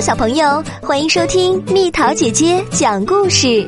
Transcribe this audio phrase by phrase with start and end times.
[0.00, 3.66] 小朋友，欢迎收听蜜桃姐姐讲故事。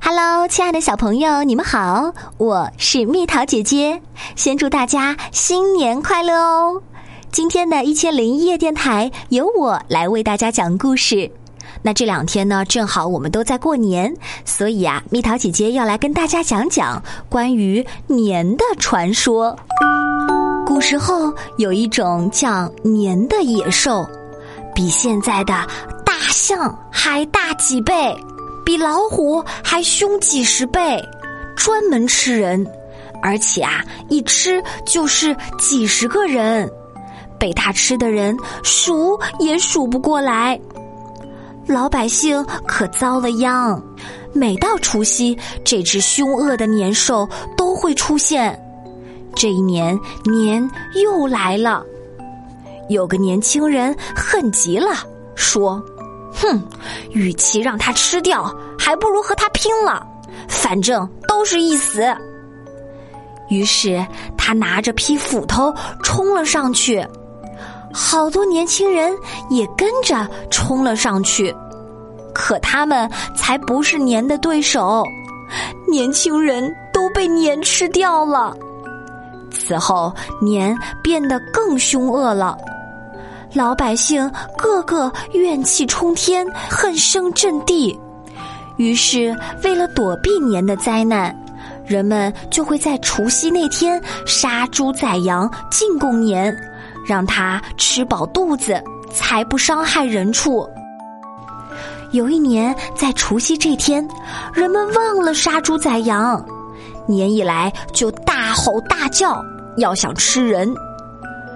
[0.00, 4.00] Hello，亲爱的小朋友，你们好，我是蜜桃姐姐。
[4.34, 6.82] 先祝大家新年快乐哦！
[7.30, 11.30] 今天的一千零一夜电台由我来为大家讲故事。
[11.82, 14.12] 那这两天呢，正好我们都在过年，
[14.44, 19.56] 所以啊，蜜桃姐姐要来跟大家讲讲关于年的传说。
[20.84, 24.06] 时候有一种叫年的野兽，
[24.74, 25.54] 比现在的
[26.04, 28.14] 大象还大几倍，
[28.66, 31.02] 比老虎还凶几十倍，
[31.56, 32.66] 专门吃人，
[33.22, 36.70] 而且啊，一吃就是几十个人，
[37.38, 40.60] 被它吃的人数也数不过来。
[41.66, 43.82] 老百姓可遭了殃，
[44.34, 47.26] 每到除夕，这只凶恶的年兽
[47.56, 48.60] 都会出现。
[49.34, 50.68] 这一年年
[51.02, 51.84] 又来了，
[52.88, 54.90] 有个年轻人恨极了，
[55.34, 55.82] 说
[56.32, 56.62] ：“哼，
[57.10, 60.06] 与其让他吃掉，还不如和他拼了，
[60.48, 62.04] 反正都是一死。”
[63.50, 64.04] 于是
[64.38, 67.06] 他拿着劈斧头冲了上去。
[67.92, 69.14] 好多年轻人
[69.50, 71.54] 也跟着冲了上去，
[72.34, 75.04] 可他们才不是年的对手，
[75.86, 78.56] 年轻人都被年吃掉了。
[79.66, 82.56] 此后，年变得更凶恶了，
[83.52, 87.98] 老百姓个个怨气冲天，恨声震地。
[88.76, 91.34] 于是，为了躲避年的灾难，
[91.86, 96.54] 人们就会在除夕那天杀猪宰羊，进贡年。
[97.06, 100.66] 让他吃饱肚子，才不伤害人畜。
[102.12, 104.08] 有一年，在除夕这天，
[104.54, 106.42] 人们忘了杀猪宰羊，
[107.06, 109.44] 年一来就大吼大叫，
[109.76, 110.74] 要想吃人。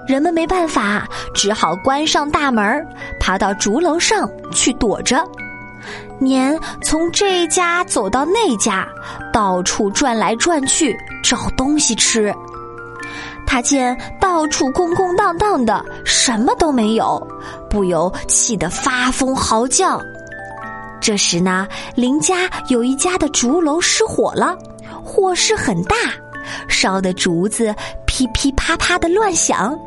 [0.07, 2.87] 人们没办法，只好关上大门，
[3.21, 5.23] 爬到竹楼上去躲着。
[6.19, 8.89] 年从这家走到那家，
[9.33, 12.35] 到处转来转去，找东西吃。
[13.47, 17.25] 他见到处空空荡荡的，什么都没有，
[17.71, 20.01] 不由气得发疯嚎叫。
[21.01, 24.57] 这时呢，邻家有一家的竹楼失火了，
[25.05, 25.95] 火势很大，
[26.67, 27.75] 烧的竹子
[28.19, 29.79] 噼噼啪啪的乱响。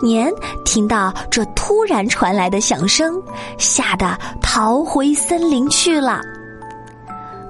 [0.00, 0.32] 年
[0.64, 3.20] 听到这突然传来的响声，
[3.58, 6.20] 吓得逃回森林去了。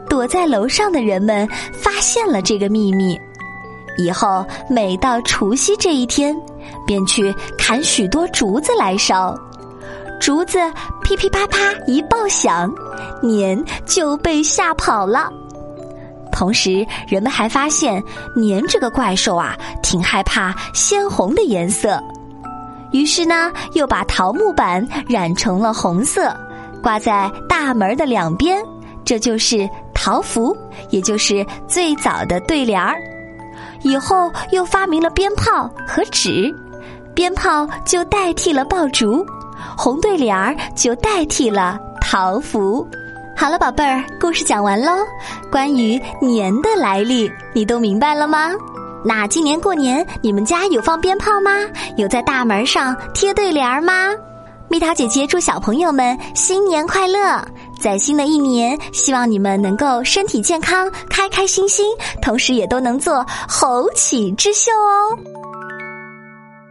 [0.09, 3.21] 躲在楼上的人们发现了这个秘密。
[3.99, 6.35] 以后每到除夕这一天，
[6.87, 9.39] 便去砍许多竹子来烧，
[10.19, 10.59] 竹子
[11.03, 12.73] 噼噼啪啪一爆响，
[13.23, 15.31] 年就被吓跑了。
[16.31, 18.03] 同时，人们还发现
[18.35, 22.03] 年这个怪兽啊，挺害怕鲜红的颜色，
[22.93, 26.35] 于是呢，又把桃木板染成了红色，
[26.83, 28.63] 挂在大门的两边，
[29.05, 30.57] 这就是桃符，
[30.91, 33.01] 也就是最早的对联儿。
[33.83, 36.55] 以后又发明了鞭炮和纸，
[37.15, 39.25] 鞭炮就代替了爆竹，
[39.77, 42.87] 红对联儿就代替了桃符。
[43.41, 44.93] 好了，宝贝儿，故事讲完喽。
[45.51, 48.51] 关于年的来历，你都明白了吗？
[49.03, 51.51] 那今年过年，你们家有放鞭炮吗？
[51.97, 54.11] 有在大门上贴对联儿吗？
[54.69, 57.43] 蜜桃姐姐祝小朋友们新年快乐！
[57.81, 61.87] 在新的一年，希望你们能够身体健康、开开心心，
[62.21, 65.17] 同时也都能做猴起之秀哦。